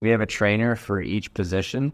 [0.00, 1.92] we have a trainer for each position,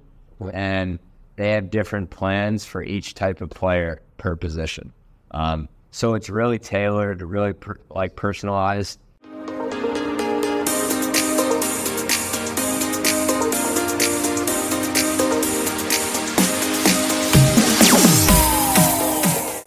[0.53, 0.99] and
[1.37, 4.93] they have different plans for each type of player per position.
[5.31, 9.01] Um, so it's really tailored, really per, like personalized.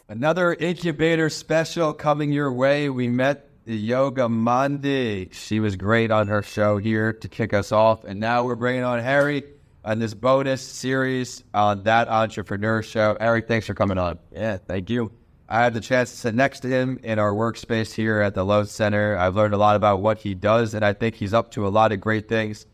[0.09, 2.89] Another incubator special coming your way.
[2.89, 5.33] We met Yogi Mandhi.
[5.33, 8.05] She was great on her show here to kick us off.
[8.05, 9.43] And now we're bringing on Harry
[9.83, 13.17] on this bonus series on that entrepreneur show.
[13.19, 14.19] Harry, thanks for coming on.
[14.31, 15.11] Yeah, thank you.
[15.49, 18.45] I had the chance to sit next to him in our workspace here at the
[18.45, 19.17] Lowth Center.
[19.17, 21.69] I've learned a lot about what he does, and I think he's up to a
[21.69, 22.65] lot of great things.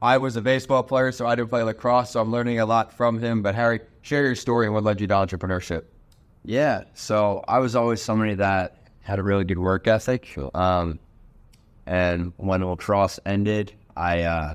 [0.00, 2.92] I was a baseball player, so I didn't play lacrosse, so I'm learning a lot
[2.92, 3.42] from him.
[3.42, 5.84] But Harry, share your story and what led you to entrepreneurship.
[6.44, 6.84] Yeah.
[6.92, 10.36] So I was always somebody that had a really good work ethic.
[10.54, 10.98] Um,
[11.86, 14.54] and when lacrosse ended, I uh,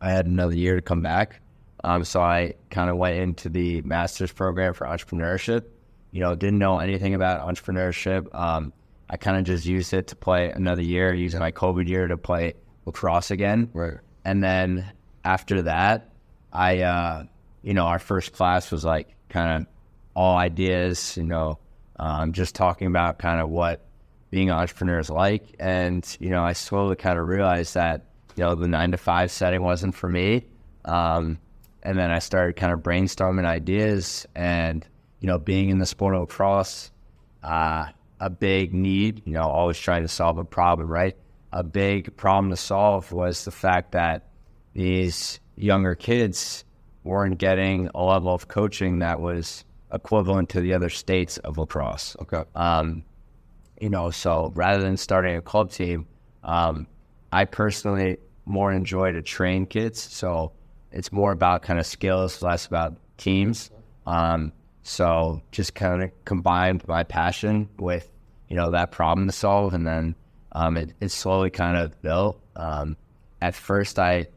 [0.00, 1.40] I had another year to come back.
[1.82, 5.64] Um, so I kind of went into the master's program for entrepreneurship.
[6.12, 8.32] You know, didn't know anything about entrepreneurship.
[8.34, 8.72] Um,
[9.08, 12.16] I kind of just used it to play another year, using my COVID year to
[12.16, 13.70] play lacrosse again.
[13.72, 13.98] Right.
[14.24, 14.92] And then
[15.24, 16.10] after that,
[16.52, 17.24] I, uh,
[17.62, 19.66] you know, our first class was like kind of
[20.14, 21.58] all ideas, you know,
[21.98, 23.86] um, just talking about kind of what
[24.30, 25.54] being an entrepreneur is like.
[25.58, 28.04] And, you know, I slowly kind of realized that,
[28.36, 30.44] you know, the nine to five setting wasn't for me.
[30.84, 31.38] Um,
[31.82, 34.86] and then I started kind of brainstorming ideas and,
[35.20, 36.90] you know, being in the sport of lacrosse,
[37.42, 37.86] uh,
[38.18, 41.16] a big need, you know, always trying to solve a problem, right?
[41.52, 44.28] A big problem to solve was the fact that
[44.74, 46.64] these younger kids
[47.04, 52.16] weren't getting a level of coaching that was equivalent to the other states of lacrosse.
[52.22, 52.44] Okay.
[52.54, 53.04] Um,
[53.80, 56.06] you know, so rather than starting a club team,
[56.42, 56.86] um,
[57.32, 60.00] I personally more enjoy to train kids.
[60.00, 60.52] So
[60.92, 63.70] it's more about kind of skills, less about teams.
[64.06, 68.10] Um, so just kind of combined my passion with,
[68.48, 69.74] you know, that problem to solve.
[69.74, 70.14] And then
[70.52, 72.40] um, it, it slowly kind of built.
[72.54, 72.96] Um,
[73.42, 74.28] at first, I,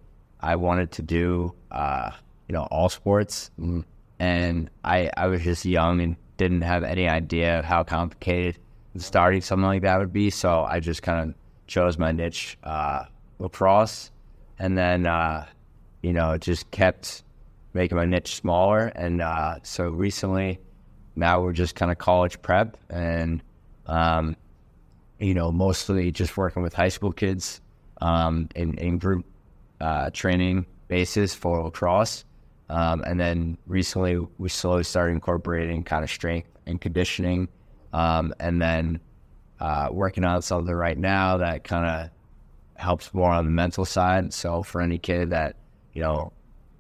[0.42, 2.12] I wanted to do, uh,
[2.48, 3.52] you know, all sports.
[3.60, 3.86] Mm
[4.20, 8.58] and I I was just young and didn't have any idea how complicated
[8.98, 10.30] starting something like that would be.
[10.30, 11.36] So I just kind of
[11.68, 13.04] chose my niche, uh,
[13.40, 14.12] lacrosse,
[14.58, 15.46] and then uh,
[16.02, 17.24] you know just kept
[17.74, 18.88] making my niche smaller.
[18.88, 20.60] And uh, so recently,
[21.16, 23.42] now we're just kind of college prep and
[23.86, 24.36] um,
[25.20, 27.62] you know mostly just working with high school kids
[28.02, 29.26] um, in, in group
[29.82, 32.26] uh, training basis for lacrosse.
[32.70, 37.48] Um, and then recently, we slowly started incorporating kind of strength and conditioning,
[37.94, 39.00] um, and then
[39.60, 42.10] uh, working on something right now that kind of
[42.80, 44.34] helps more on the mental side.
[44.34, 45.56] So for any kid that
[45.94, 46.32] you know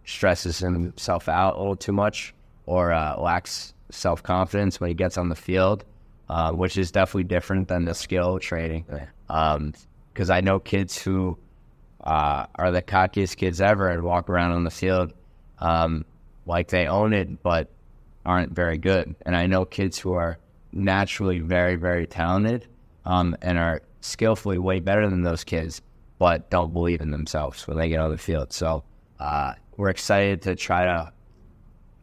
[0.05, 2.33] stresses himself out a little too much
[2.65, 5.85] or uh, lacks self confidence when he gets on the field,
[6.29, 8.85] uh, which is definitely different than the skill training.
[8.87, 11.37] Because um, I know kids who
[12.03, 15.13] uh, are the cockiest kids ever and walk around on the field
[15.59, 16.05] um,
[16.45, 17.69] like they own it, but
[18.25, 19.15] aren't very good.
[19.25, 20.37] And I know kids who are
[20.71, 22.67] naturally very, very talented
[23.05, 25.81] um, and are skillfully way better than those kids,
[26.17, 28.53] but don't believe in themselves when they get on the field.
[28.53, 28.83] So
[29.19, 31.11] uh, we're excited to try to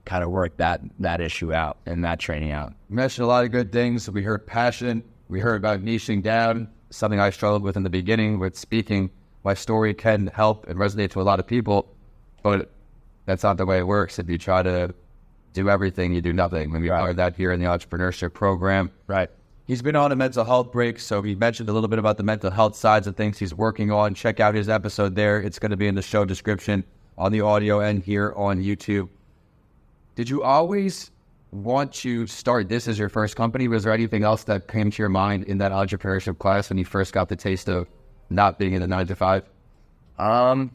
[0.05, 2.73] kind of work that that issue out and that training out.
[2.89, 4.09] You mentioned a lot of good things.
[4.09, 5.03] We heard passion.
[5.29, 9.11] We heard about niching down, something I struggled with in the beginning with speaking.
[9.43, 11.93] My story can help and resonate to a lot of people,
[12.43, 12.71] but
[13.27, 14.19] that's not the way it works.
[14.19, 14.95] If you try to
[15.53, 16.71] do everything, you do nothing.
[16.71, 17.03] we right.
[17.03, 18.91] learned that here in the entrepreneurship program.
[19.07, 19.31] Right.
[19.67, 22.23] He's been on a mental health break, so he mentioned a little bit about the
[22.23, 24.15] mental health sides of things he's working on.
[24.15, 25.41] Check out his episode there.
[25.41, 26.85] It's going to be in the show description
[27.19, 29.09] on the audio and here on YouTube.
[30.15, 31.11] Did you always
[31.51, 33.67] want to start this as your first company?
[33.67, 36.85] Was there anything else that came to your mind in that entrepreneurship class when you
[36.85, 37.89] first got the taste of
[38.31, 39.45] not being in the nine to five?
[40.19, 40.71] Um,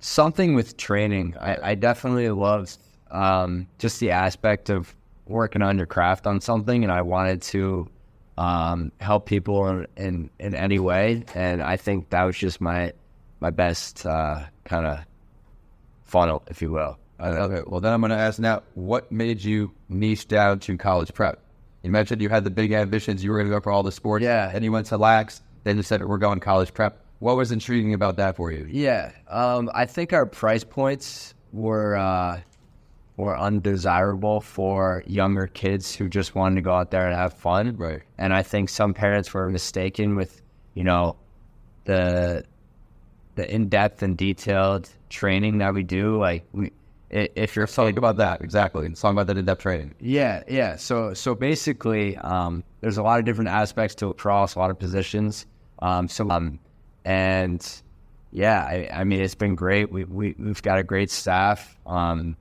[0.00, 1.34] something with training.
[1.40, 2.76] I, I definitely love
[3.10, 4.94] um, just the aspect of
[5.26, 7.88] working on your craft on something, and I wanted to
[8.36, 11.24] um, help people in, in, in any way.
[11.34, 12.92] And I think that was just my
[13.40, 14.98] my best uh, kind of
[16.02, 16.98] funnel, if you will.
[17.20, 21.12] Okay, well then I'm going to ask now, what made you niche down to college
[21.12, 21.40] prep?
[21.82, 23.92] You mentioned you had the big ambitions, you were going to go for all the
[23.92, 24.22] sports.
[24.22, 24.50] Yeah.
[24.52, 27.00] And you went to Lax, then you said we're going college prep.
[27.20, 28.66] What was intriguing about that for you?
[28.70, 32.40] Yeah, um, I think our price points were uh,
[33.16, 37.76] were undesirable for younger kids who just wanted to go out there and have fun.
[37.76, 38.02] Right.
[38.18, 40.40] And I think some parents were mistaken with,
[40.74, 41.16] you know,
[41.84, 42.44] the
[43.34, 46.70] the in depth and detailed training that we do, like we,
[47.10, 48.86] if you're Let's about that exactly.
[48.86, 49.94] Let's talk about that in-depth training.
[49.98, 50.76] yeah, yeah.
[50.76, 54.78] So so basically, um, there's a lot of different aspects to lacrosse, a lot of
[54.78, 55.46] positions.
[55.80, 56.60] Um, so um,
[57.08, 57.82] and
[58.30, 59.90] yeah, I, I mean, it's been great.
[59.90, 61.74] We, we we've got a great staff.
[61.86, 62.36] Um,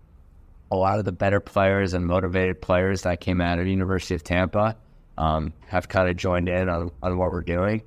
[0.70, 4.26] a lot of the better players and motivated players that came out of University of
[4.26, 4.76] Tampa
[5.18, 7.82] um, have kind of joined in on, on what we're doing.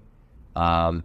[0.57, 1.05] Um,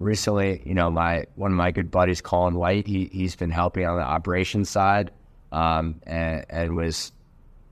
[0.00, 3.86] recently, you know, my one of my good buddies, Colin White, he he's been helping
[3.86, 5.12] on the operations side,
[5.52, 7.12] um, and, and was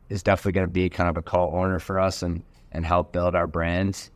[0.09, 3.35] is definitely going to be kind of a co-owner for us and and help build
[3.35, 4.11] our brand.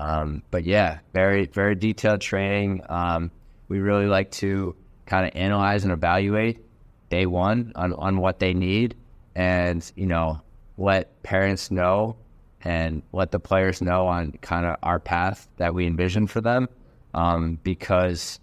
[0.00, 2.82] Um, but yeah, very very detailed training.
[2.88, 3.30] Um,
[3.68, 4.74] we really like to
[5.04, 6.64] kind of analyze and evaluate
[7.10, 8.96] day one on on what they need,
[9.34, 10.40] and you know
[10.78, 12.16] let parents know
[12.62, 16.66] and let the players know on kind of our path that we envision for them,
[17.12, 18.40] um, because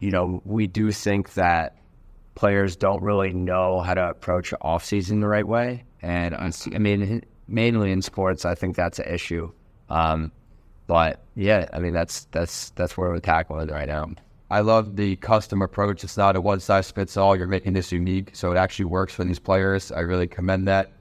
[0.00, 1.76] you know we do think that
[2.34, 7.22] players don't really know how to approach off season the right way, and I mean
[7.46, 9.52] mainly in sports, I think that's an issue.
[9.88, 10.32] Um,
[10.86, 14.10] but yeah, I mean that's that's that's where we're tackling right now.
[14.50, 16.04] I love the custom approach.
[16.04, 17.36] It's not a one size fits all.
[17.36, 19.90] You're making this unique, so it actually works for these players.
[19.90, 20.92] I really commend that.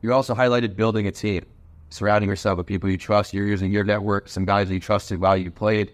[0.00, 1.44] You also highlighted building a team,
[1.90, 3.34] surrounding yourself with people you trust.
[3.34, 5.92] You're using your network, some guys you trusted while you played.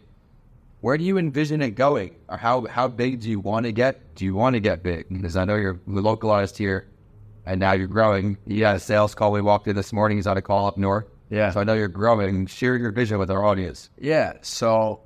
[0.82, 4.14] Where do you envision it going, or how how big do you want to get?
[4.14, 5.06] Do you want to get big?
[5.10, 6.86] Because I know you're localized here,
[7.44, 8.38] and now you're growing.
[8.46, 9.32] You had a sales call.
[9.32, 10.18] We walked in this morning.
[10.18, 11.06] He's on a call up north.
[11.30, 11.50] Yeah.
[11.50, 12.46] So I know you're growing.
[12.46, 13.88] Share your vision with our audience.
[13.98, 14.34] Yeah.
[14.42, 15.00] So,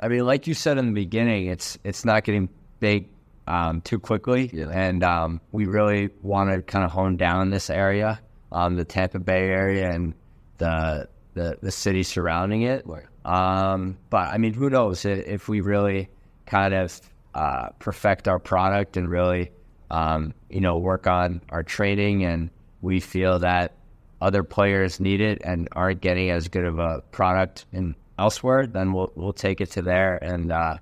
[0.00, 2.48] I mean, like you said in the beginning, it's it's not getting
[2.80, 3.08] big
[3.46, 4.68] um, too quickly, Yeah.
[4.70, 8.20] and um, we really want to kind of hone down this area,
[8.52, 10.14] um, the Tampa Bay area, and
[10.58, 12.84] the the, the city surrounding it.
[12.86, 13.04] Right.
[13.24, 16.08] Um, but I mean, who knows if we really
[16.46, 17.00] kind of
[17.34, 19.52] uh, perfect our product and really,
[19.90, 22.50] um, you know, work on our training, and
[22.82, 23.74] we feel that
[24.20, 28.92] other players need it and aren't getting as good of a product in elsewhere, then
[28.92, 30.22] we'll we'll take it to there.
[30.22, 30.76] And uh,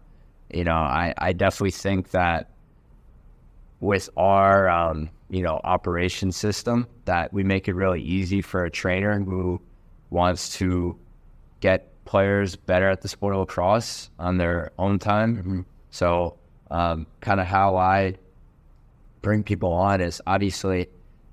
[0.53, 2.51] you know, I, I definitely think that
[3.81, 8.71] with our um, you know operation system that we make it really easy for a
[8.71, 9.61] trainer who
[10.11, 10.99] wants to
[11.61, 15.67] get players better at the sport of lacrosse on their own time.
[15.91, 16.39] So,
[16.71, 18.15] um, kind of how I
[19.21, 20.89] bring people on is obviously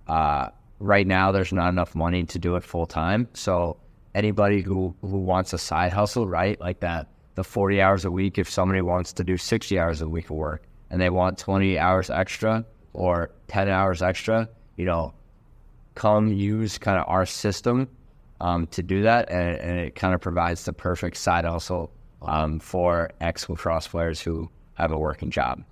[0.07, 0.50] uh,
[0.80, 3.27] right now there's not enough money to do it full time.
[3.33, 3.77] So
[4.13, 8.38] anybody who who wants a side hustle, right, like that, the 40 hours a week.
[8.38, 11.77] If somebody wants to do 60 hours a week of work and they want 20
[11.77, 15.13] hours extra or 10 hours extra, you know,
[15.95, 17.89] come use kind of our system
[18.42, 22.60] um, to do that, and, and it kind of provides the perfect side hustle um,
[22.60, 25.63] for ex lacrosse players who have a working job.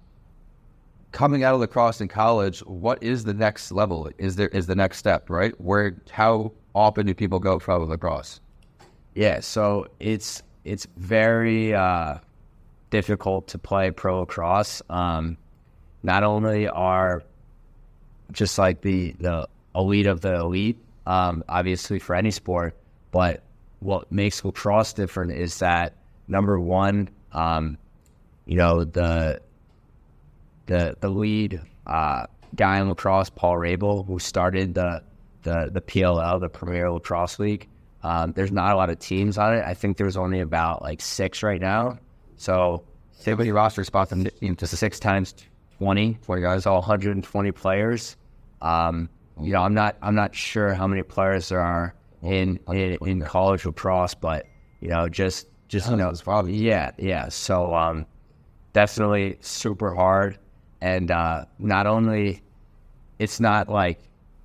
[1.13, 4.09] Coming out of lacrosse in college, what is the next level?
[4.17, 5.59] Is there is the next step, right?
[5.61, 8.41] Where how often do people go from lacrosse?
[9.15, 12.17] Yeah, so it's it's very uh,
[12.89, 14.81] difficult to play pro lacrosse.
[14.89, 15.37] Um,
[16.01, 17.23] not only are
[18.31, 22.75] just like the the elite of the elite, um, obviously for any sport,
[23.11, 23.43] but
[23.79, 25.93] what makes lacrosse different is that
[26.27, 27.77] number one, um,
[28.45, 29.39] you know the
[30.65, 35.03] the the lead uh, guy in lacrosse, Paul Rabil, who started the
[35.43, 37.67] the the PLL, the Premier Lacrosse League.
[38.03, 39.63] Um, there's not a lot of teams on it.
[39.65, 41.99] I think there's only about like six right now.
[42.35, 42.83] So
[43.25, 45.33] many roster spots in into six times
[45.77, 46.63] 20, 20 guys?
[46.63, 48.17] so 120 players.
[48.61, 49.09] Um,
[49.41, 53.21] you know, I'm not I'm not sure how many players there are in in, in
[53.21, 54.45] college lacrosse, but
[54.79, 56.13] you know, just just you know,
[56.45, 57.29] yeah, yeah.
[57.29, 58.05] So um,
[58.73, 60.37] definitely super hard,
[60.83, 62.43] and uh, not only
[63.17, 64.01] it's not like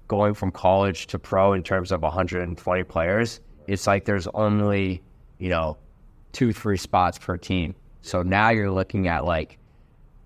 [0.07, 3.41] going from college to pro in terms of 120 players.
[3.67, 5.03] It's like there's only
[5.39, 5.77] you know
[6.33, 7.75] two three spots per team.
[8.03, 9.59] So now you're looking at like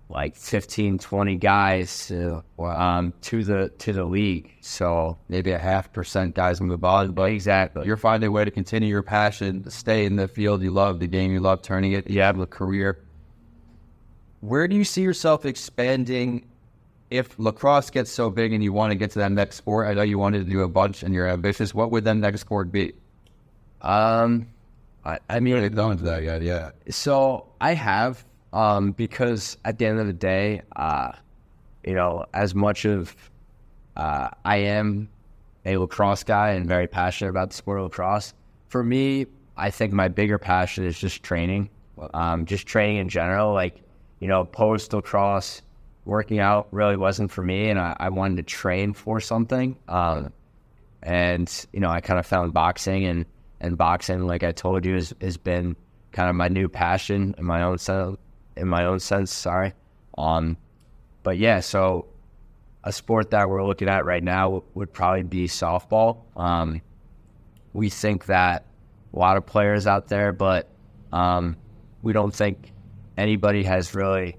[0.07, 2.11] like 15, 20 guys
[2.59, 4.53] um, to the to the league.
[4.61, 7.87] So Maybe a half percent guys move on, but exactly.
[7.87, 10.99] you're finding a way to continue your passion, to stay in the field you love,
[10.99, 13.03] the game you love, turning it you have a career.
[14.43, 16.45] Where do you see yourself expanding
[17.09, 19.87] if lacrosse gets so big and you want to get to that next sport?
[19.87, 21.73] I know you wanted to do a bunch and you're ambitious.
[21.73, 22.91] What would that next sport be?
[23.81, 24.49] Um,
[25.05, 26.71] I, I mean, They've gone to that yet, yeah.
[26.89, 31.13] So I have, um, because at the end of the day, uh,
[31.85, 33.15] you know, as much of
[33.95, 35.07] uh, I am
[35.65, 38.33] a lacrosse guy and very passionate about the sport of lacrosse.
[38.67, 41.69] For me, I think my bigger passion is just training,
[42.13, 43.53] um, just training in general.
[43.53, 43.82] Like,
[44.23, 45.61] you know, post lacrosse,
[46.05, 49.77] working out really wasn't for me, and I, I wanted to train for something.
[49.89, 50.31] Um,
[51.01, 53.25] and you know, I kind of found boxing, and
[53.59, 55.75] and boxing, like I told you, has, has been
[56.13, 58.17] kind of my new passion in my own sense.
[58.55, 59.73] In my own sense, sorry.
[60.17, 60.55] Um,
[61.23, 62.05] but yeah, so
[62.85, 66.19] a sport that we're looking at right now would probably be softball.
[66.37, 66.81] Um,
[67.73, 68.67] we think that
[69.13, 70.69] a lot of players out there, but
[71.11, 71.57] um,
[72.01, 72.72] we don't think
[73.17, 74.37] anybody has really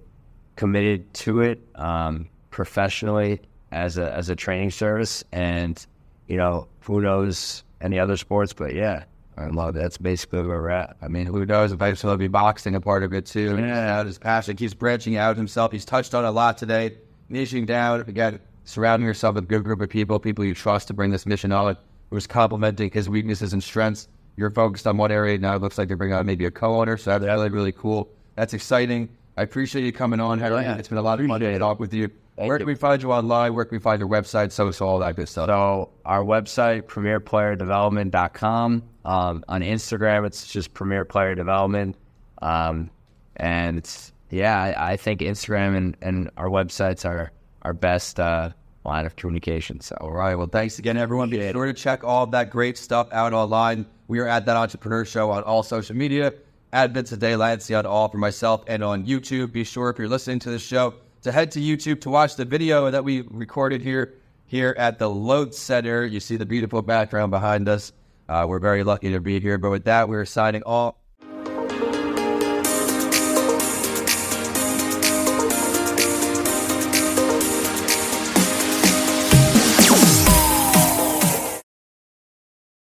[0.57, 3.41] committed to it um, professionally
[3.73, 5.25] as a as a training service.
[5.33, 5.85] And
[6.29, 8.53] you know, who knows any other sports?
[8.53, 9.05] But yeah,
[9.37, 9.81] I love it.
[9.81, 10.97] that's basically where we're at.
[11.03, 13.57] I mean, who knows if I still be boxing a part of it too?
[13.59, 15.73] Yeah, his passion keeps branching out himself.
[15.73, 16.99] He's touched on a lot today.
[17.31, 20.95] Niching down again, surrounding yourself with a good group of people, people you trust to
[20.95, 21.77] bring this mission on.
[22.11, 24.09] Who's complementing his weaknesses and strengths.
[24.37, 25.57] You're focused on one area now.
[25.57, 28.09] It looks like they're bringing on maybe a co-owner, so that's really really cool.
[28.37, 29.09] That's exciting.
[29.37, 30.63] I appreciate you coming on, Harry.
[30.63, 30.77] Yeah.
[30.77, 32.11] It's been a lot of fun to talk with you.
[32.37, 32.61] Thank Where you.
[32.61, 33.55] can we find you online?
[33.55, 34.51] Where can we find your website?
[34.51, 35.49] So, so all that good stuff.
[35.49, 38.83] So our website, premierplayerdevelopment.com.
[39.05, 41.97] Um, on Instagram, it's just Premier Player Development.
[42.43, 42.91] Um,
[43.37, 47.31] and it's, yeah, I, I think Instagram and, and our websites are
[47.63, 48.51] our best uh,
[48.85, 49.81] line of communication.
[49.81, 50.35] So All right.
[50.35, 51.31] Well, thanks again, everyone.
[51.31, 53.87] Be sure to check all of that great stuff out online.
[54.09, 56.33] We are at that Entrepreneur Show on all social media.
[56.75, 59.53] At Vincent De Lanci on all for myself and on YouTube.
[59.53, 62.45] Be sure if you're listening to this show to head to YouTube to watch the
[62.45, 64.15] video that we recorded here
[64.45, 66.05] here at the Lowth Center.
[66.05, 67.93] You see the beautiful background behind us.
[68.29, 69.57] Uh, we're very lucky to be here.
[69.57, 70.97] But with that, we're signing off.